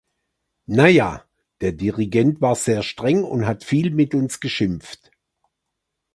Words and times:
Na 0.65 0.87
ja, 0.87 1.25
der 1.61 1.73
Dirigent 1.73 2.41
war 2.41 2.55
sehr 2.55 2.81
streng 2.81 3.23
und 3.23 3.45
hat 3.45 3.63
viel 3.63 3.91
mit 3.91 4.15
uns 4.15 4.39
geschimpft. 4.39 5.11